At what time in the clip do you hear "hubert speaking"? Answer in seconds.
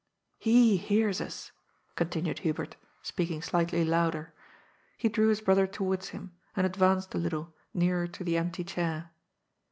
2.39-3.43